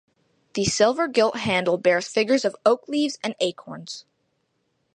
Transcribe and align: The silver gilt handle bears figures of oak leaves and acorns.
The 0.55 0.65
silver 0.65 1.07
gilt 1.07 1.35
handle 1.37 1.77
bears 1.77 2.07
figures 2.07 2.43
of 2.43 2.55
oak 2.65 2.87
leaves 2.87 3.19
and 3.23 3.35
acorns. 3.39 4.05